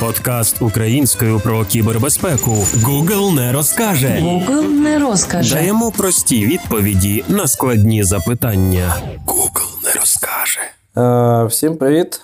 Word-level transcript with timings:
Подкаст 0.00 0.62
українською 0.62 1.40
про 1.40 1.64
кібербезпеку. 1.64 2.50
Google 2.50 3.34
не 3.34 3.52
розкаже. 3.52 4.08
Google 4.08 4.68
не 4.68 4.98
розкаже. 4.98 5.54
Даємо 5.54 5.92
прості 5.96 6.46
відповіді 6.46 7.24
на 7.28 7.46
складні 7.46 8.04
запитання. 8.04 8.94
Google 9.26 9.84
не 9.84 10.00
розкаже. 10.00 10.60
Е, 10.96 11.44
Всім 11.44 11.76
привіт. 11.76 12.20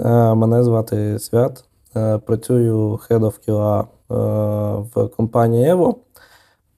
Е, 0.00 0.34
Мене 0.34 0.64
звати 0.64 1.18
Свят. 1.18 1.64
Е, 1.96 2.18
Працюю 2.18 3.00
Head 3.10 3.20
of 3.20 3.32
QA 3.48 3.80
е, 3.82 3.84
в 4.94 5.08
компанії 5.16 5.72
Evo. 5.72 5.94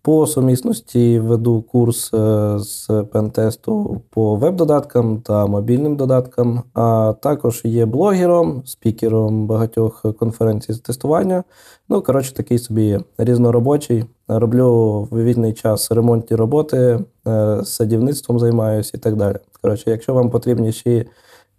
По 0.02 0.26
сумісності 0.26 1.18
веду 1.18 1.62
курс 1.62 2.14
е, 2.14 2.58
з 2.58 3.04
пентесту 3.12 4.00
по 4.10 4.36
веб-додаткам 4.36 5.20
та 5.20 5.46
мобільним 5.46 5.96
додаткам, 5.96 6.62
а 6.74 7.14
також 7.22 7.60
є 7.64 7.86
блогером, 7.86 8.62
спікером 8.66 9.46
багатьох 9.46 10.04
конференцій 10.18 10.72
з 10.72 10.78
тестування. 10.78 11.44
Ну, 11.88 12.02
коротше, 12.02 12.34
такий 12.34 12.58
собі 12.58 12.98
різноробочий. 13.18 14.04
Роблю 14.28 15.08
в 15.10 15.24
вільний 15.24 15.52
час 15.52 15.92
ремонтні 15.92 16.36
роботи, 16.36 17.00
е, 17.26 17.60
садівництвом 17.64 18.38
займаюся 18.38 18.92
і 18.94 18.98
так 18.98 19.16
далі. 19.16 19.36
Коротше, 19.62 19.90
якщо 19.90 20.14
вам 20.14 20.30
потрібні 20.30 20.72
ще, 20.72 21.04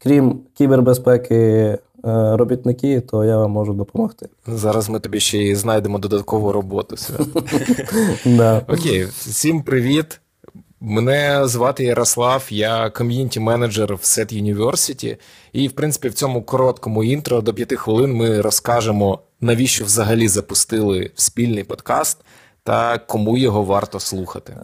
крім 0.03 0.39
кібербезпеки, 0.53 1.77
робітники, 2.03 3.01
то 3.01 3.25
я 3.25 3.37
вам 3.37 3.51
можу 3.51 3.73
допомогти. 3.73 4.29
Зараз 4.47 4.89
ми 4.89 4.99
тобі 4.99 5.19
ще 5.19 5.37
й 5.37 5.55
знайдемо 5.55 5.99
додаткову 5.99 6.51
роботу. 6.51 6.95
Окей, 8.67 9.05
всім 9.05 9.63
привіт. 9.63 10.21
Мене 10.83 11.47
звати 11.47 11.83
Ярослав, 11.83 12.47
я 12.49 12.89
ком'юніті 12.89 13.39
менеджер 13.39 13.93
в 13.95 13.99
SET 13.99 14.43
University. 14.43 15.17
І, 15.53 15.67
в 15.67 15.71
принципі, 15.71 16.09
в 16.09 16.13
цьому 16.13 16.41
короткому 16.41 17.03
інтро 17.03 17.41
до 17.41 17.53
п'яти 17.53 17.75
хвилин 17.75 18.13
ми 18.13 18.41
розкажемо, 18.41 19.19
навіщо 19.41 19.85
взагалі 19.85 20.27
запустили 20.27 21.11
спільний 21.15 21.63
подкаст 21.63 22.17
та 22.63 22.97
кому 22.97 23.37
його 23.37 23.63
варто 23.63 23.99
слухати. 23.99 24.57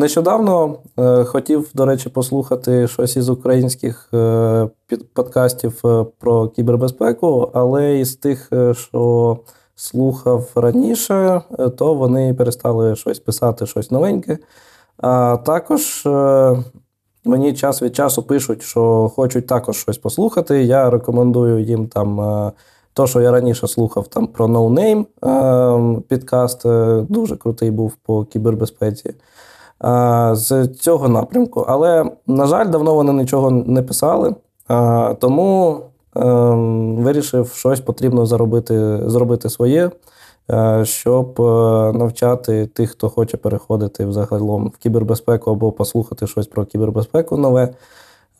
Нещодавно 0.00 0.76
е, 0.98 1.24
хотів, 1.24 1.70
до 1.74 1.86
речі, 1.86 2.08
послухати 2.08 2.88
щось 2.88 3.16
із 3.16 3.28
українських 3.28 4.08
е, 4.14 4.68
подкастів 5.14 5.80
е, 5.84 6.04
про 6.18 6.48
кібербезпеку, 6.48 7.50
але 7.54 7.98
із 7.98 8.14
тих, 8.14 8.48
е, 8.52 8.74
що 8.74 9.38
слухав 9.74 10.50
раніше, 10.54 11.42
е, 11.58 11.70
то 11.70 11.94
вони 11.94 12.34
перестали 12.34 12.96
щось 12.96 13.18
писати, 13.18 13.66
щось 13.66 13.90
новеньке. 13.90 14.38
А 14.98 15.36
також 15.36 16.06
е, 16.06 16.56
мені 17.24 17.52
час 17.52 17.82
від 17.82 17.96
часу 17.96 18.22
пишуть, 18.22 18.62
що 18.62 19.12
хочуть 19.16 19.46
також 19.46 19.76
щось 19.76 19.98
послухати. 19.98 20.64
Я 20.64 20.90
рекомендую 20.90 21.64
їм 21.64 21.88
там. 21.88 22.52
то, 22.92 23.06
що 23.06 23.20
я 23.20 23.30
раніше 23.30 23.68
слухав 23.68 24.08
там 24.08 24.26
про 24.26 24.46
No 24.46 24.70
Name, 24.70 25.06
е, 25.98 26.02
підкаст 26.08 26.66
е, 26.66 27.06
дуже 27.08 27.36
крутий 27.36 27.70
був 27.70 27.92
по 27.92 28.24
кібербезпеці 28.24 29.14
з 30.32 30.68
цього 30.68 31.08
напрямку. 31.08 31.64
Але, 31.68 32.04
на 32.26 32.46
жаль, 32.46 32.66
давно 32.66 32.94
вони 32.94 33.12
нічого 33.12 33.50
не 33.50 33.82
писали. 33.82 34.34
Е, 34.70 35.14
Тому 35.14 35.80
е, 36.16 36.20
вирішив 37.02 37.48
щось 37.48 37.80
потрібно 37.80 38.26
заробити, 38.26 39.00
зробити 39.10 39.50
своє, 39.50 39.90
е, 40.50 40.84
щоб 40.84 41.40
е, 41.40 41.42
навчати 41.92 42.66
тих, 42.66 42.90
хто 42.90 43.08
хоче 43.08 43.36
переходити 43.36 44.06
взагалом 44.06 44.68
в 44.68 44.76
кібербезпеку 44.76 45.50
або 45.50 45.72
послухати 45.72 46.26
щось 46.26 46.46
про 46.46 46.64
кібербезпеку 46.64 47.36
нове, 47.36 47.62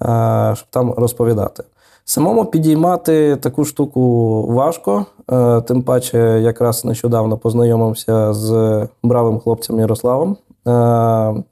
е, 0.02 0.52
щоб 0.56 0.68
там 0.70 0.92
розповідати. 0.92 1.64
Самому 2.05 2.44
підіймати 2.44 3.36
таку 3.36 3.64
штуку 3.64 4.42
важко, 4.46 5.06
е, 5.33 5.61
тим 5.61 5.83
паче, 5.83 6.41
якраз 6.41 6.84
нещодавно 6.84 7.38
познайомився 7.38 8.33
з 8.33 8.88
бравим 9.02 9.38
хлопцем 9.38 9.78
Ярославом, 9.80 10.36
е, 10.49 10.49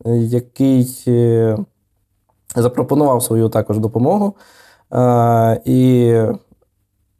який 0.06 1.04
е, 1.08 1.58
запропонував 2.56 3.22
свою 3.22 3.48
також 3.48 3.78
допомогу. 3.78 4.34
Е, 4.92 5.60
І 5.64 6.12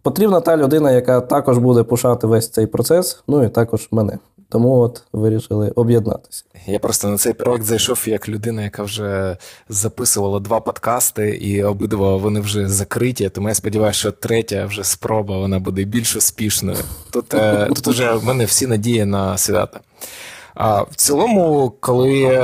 потрібна 0.02 0.40
та 0.40 0.56
людина, 0.56 0.92
яка 0.92 1.20
також 1.20 1.58
буде 1.58 1.82
пушати 1.82 2.26
весь 2.26 2.50
цей 2.50 2.66
процес, 2.66 3.22
ну 3.28 3.44
і 3.44 3.48
також 3.48 3.88
мене. 3.90 4.18
Тому 4.50 4.78
от 4.78 5.02
вирішили 5.12 5.70
об'єднатися. 5.70 6.44
Я 6.66 6.78
просто 6.78 7.08
на 7.08 7.16
цей 7.16 7.32
проект 7.32 7.64
зайшов 7.64 8.04
як 8.06 8.28
людина, 8.28 8.62
яка 8.62 8.82
вже 8.82 9.36
записувала 9.68 10.40
два 10.40 10.60
подкасти, 10.60 11.30
і 11.30 11.62
обидва 11.62 12.16
вони 12.16 12.40
вже 12.40 12.68
закриті. 12.68 13.28
Тому 13.28 13.48
я 13.48 13.54
сподіваюся, 13.54 13.98
що 13.98 14.12
третя 14.12 14.66
вже 14.66 14.84
спроба 14.84 15.38
вона 15.38 15.58
буде 15.58 15.84
більш 15.84 16.16
успішною. 16.16 16.78
Тут, 17.10 17.34
е, 17.34 17.66
тут 17.74 17.88
уже 17.88 18.12
в 18.12 18.24
мене 18.24 18.44
всі 18.44 18.66
надії 18.66 19.04
на 19.04 19.38
свята. 19.38 19.80
А 20.58 20.82
в 20.82 20.94
цілому, 20.94 21.72
коли, 21.80 22.38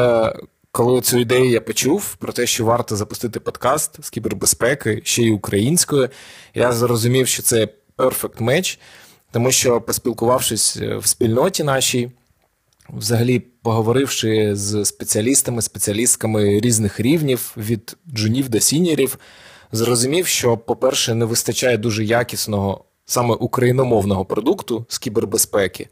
коли 0.72 1.00
цю 1.00 1.18
ідею 1.18 1.50
я 1.50 1.60
почув 1.60 2.14
про 2.14 2.32
те, 2.32 2.46
що 2.46 2.64
варто 2.64 2.96
запустити 2.96 3.40
подкаст 3.40 4.04
з 4.04 4.10
кібербезпеки, 4.10 5.00
ще 5.04 5.22
й 5.22 5.30
українською, 5.30 6.08
я 6.54 6.72
зрозумів, 6.72 7.26
що 7.26 7.42
це 7.42 7.68
perfect 7.98 8.38
match, 8.42 8.78
тому 9.32 9.50
що 9.50 9.80
поспілкувавшись 9.80 10.76
е, 10.76 10.96
в 10.96 11.06
спільноті 11.06 11.64
нашій, 11.64 12.10
взагалі 12.88 13.38
поговоривши 13.38 14.56
з 14.56 14.84
спеціалістами, 14.84 15.62
спеціалістками 15.62 16.60
різних 16.60 17.00
рівнів, 17.00 17.52
від 17.56 17.96
джунів 18.14 18.48
до 18.48 18.60
сіньорів, 18.60 19.18
зрозумів, 19.72 20.26
що, 20.26 20.56
по-перше, 20.56 21.14
не 21.14 21.24
вистачає 21.24 21.78
дуже 21.78 22.04
якісного 22.04 22.84
саме 23.06 23.34
україномовного 23.34 24.24
продукту 24.24 24.86
з 24.88 24.98
кібербезпеки. 24.98 25.88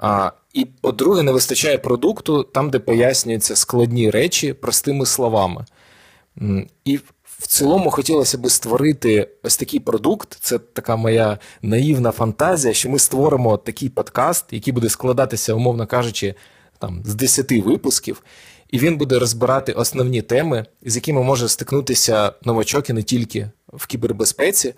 А, 0.00 0.32
і, 0.52 0.64
по-друге, 0.64 1.22
не 1.22 1.32
вистачає 1.32 1.78
продукту 1.78 2.42
там, 2.42 2.70
де 2.70 2.78
пояснюються 2.78 3.56
складні 3.56 4.10
речі 4.10 4.52
простими 4.52 5.06
словами. 5.06 5.64
І 6.84 6.96
в 7.22 7.46
цілому 7.46 7.90
хотілося 7.90 8.38
би 8.38 8.50
створити 8.50 9.28
ось 9.42 9.56
такий 9.56 9.80
продукт. 9.80 10.36
Це 10.40 10.58
така 10.58 10.96
моя 10.96 11.38
наївна 11.62 12.10
фантазія, 12.10 12.74
що 12.74 12.90
ми 12.90 12.98
створимо 12.98 13.56
такий 13.56 13.88
подкаст, 13.88 14.44
який 14.50 14.72
буде 14.72 14.88
складатися, 14.88 15.54
умовно 15.54 15.86
кажучи, 15.86 16.34
там 16.78 17.02
з 17.04 17.14
10 17.14 17.52
випусків, 17.52 18.22
і 18.70 18.78
він 18.78 18.96
буде 18.96 19.18
розбирати 19.18 19.72
основні 19.72 20.22
теми, 20.22 20.66
з 20.82 20.96
якими 20.96 21.22
може 21.22 21.48
стикнутися 21.48 22.32
новачок 22.42 22.90
і 22.90 22.92
не 22.92 23.02
тільки 23.02 23.50
в 23.72 23.86
кібербезпеці. 23.86 24.74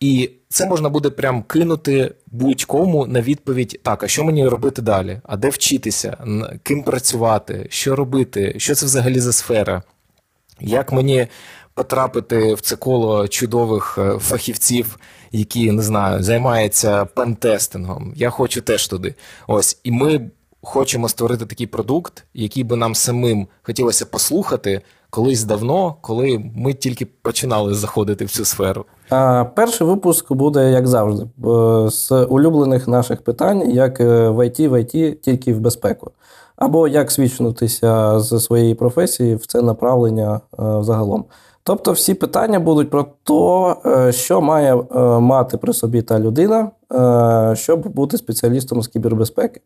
І 0.00 0.30
це 0.48 0.66
можна 0.66 0.88
буде 0.88 1.10
прям 1.10 1.42
кинути 1.42 2.14
будь-кому 2.26 3.06
на 3.06 3.20
відповідь: 3.20 3.80
так, 3.82 4.02
а 4.02 4.08
що 4.08 4.24
мені 4.24 4.48
робити 4.48 4.82
далі? 4.82 5.20
А 5.24 5.36
де 5.36 5.48
вчитися, 5.48 6.16
ким 6.62 6.82
працювати, 6.82 7.66
що 7.70 7.96
робити, 7.96 8.54
що 8.56 8.74
це 8.74 8.86
взагалі 8.86 9.20
за 9.20 9.32
сфера? 9.32 9.82
Як 10.60 10.92
мені 10.92 11.26
потрапити 11.74 12.54
в 12.54 12.60
це 12.60 12.76
коло 12.76 13.28
чудових 13.28 13.98
е, 13.98 14.18
фахівців, 14.18 14.98
які 15.32 15.72
не 15.72 15.82
знаю, 15.82 16.22
займаються 16.22 17.04
пентестингом? 17.04 18.12
Я 18.16 18.30
хочу 18.30 18.62
теж 18.62 18.88
туди. 18.88 19.14
Ось, 19.46 19.80
і 19.84 19.90
ми 19.90 20.30
хочемо 20.62 21.08
створити 21.08 21.46
такий 21.46 21.66
продукт, 21.66 22.24
який 22.34 22.64
би 22.64 22.76
нам 22.76 22.94
самим 22.94 23.48
хотілося 23.62 24.06
послухати 24.06 24.82
колись 25.10 25.44
давно, 25.44 25.96
коли 26.00 26.50
ми 26.56 26.74
тільки 26.74 27.06
починали 27.06 27.74
заходити 27.74 28.24
в 28.24 28.30
цю 28.30 28.44
сферу. 28.44 28.86
Перший 29.54 29.86
випуск 29.86 30.32
буде, 30.32 30.70
як 30.70 30.86
завжди, 30.86 31.22
е, 31.22 31.90
з 31.90 32.12
улюблених 32.12 32.88
наших 32.88 33.22
питань, 33.22 33.70
як 33.70 34.00
е, 34.00 34.28
в 34.28 34.38
IT, 34.38 34.68
в 34.68 34.72
IT, 34.72 35.14
тільки 35.14 35.54
в 35.54 35.60
безпеку. 35.60 36.10
Або 36.56 36.88
як 36.88 37.10
свідчнутися 37.10 38.20
з 38.20 38.40
своєї 38.40 38.74
професії 38.74 39.36
в 39.36 39.46
це 39.46 39.62
направлення 39.62 40.34
е, 40.34 40.62
загалом. 40.80 41.24
Тобто 41.66 41.92
всі 41.92 42.14
питання 42.14 42.60
будуть 42.60 42.90
про 42.90 43.02
те, 43.24 44.12
що 44.12 44.40
має 44.40 44.76
мати 45.20 45.56
при 45.56 45.72
собі 45.72 46.02
та 46.02 46.20
людина, 46.20 46.70
щоб 47.54 47.88
бути 47.88 48.16
спеціалістом 48.18 48.82
з 48.82 48.88
кібербезпеки. 48.88 49.60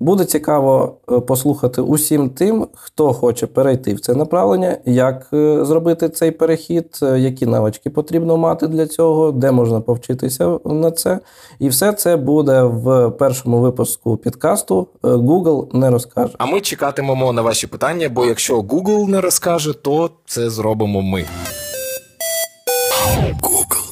Буде 0.00 0.24
цікаво 0.24 0.96
е, 1.12 1.20
послухати 1.20 1.80
усім 1.80 2.30
тим, 2.30 2.66
хто 2.74 3.12
хоче 3.12 3.46
перейти 3.46 3.94
в 3.94 4.00
це 4.00 4.14
направлення, 4.14 4.76
як 4.84 5.26
е, 5.32 5.64
зробити 5.64 6.08
цей 6.08 6.30
перехід, 6.30 6.98
е, 7.02 7.18
які 7.18 7.46
навички 7.46 7.90
потрібно 7.90 8.36
мати 8.36 8.68
для 8.68 8.86
цього, 8.86 9.32
де 9.32 9.52
можна 9.52 9.80
повчитися 9.80 10.58
на 10.64 10.90
це. 10.90 11.18
І 11.58 11.68
все 11.68 11.92
це 11.92 12.16
буде 12.16 12.62
в 12.62 13.10
першому 13.10 13.60
випуску 13.60 14.16
підкасту 14.16 14.88
е, 15.04 15.08
Google 15.08 15.76
не 15.76 15.90
розкаже. 15.90 16.34
А 16.38 16.46
ми 16.46 16.60
чекатимемо 16.60 17.32
на 17.32 17.42
ваші 17.42 17.66
питання, 17.66 18.08
бо 18.08 18.26
якщо 18.26 18.60
Google 18.60 19.08
не 19.08 19.20
розкаже, 19.20 19.72
то 19.72 20.10
це 20.26 20.50
зробимо 20.50 21.02
ми. 21.02 21.24
Google 23.42 23.83